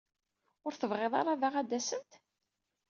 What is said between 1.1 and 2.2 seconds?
ara daɣ ad d-asent?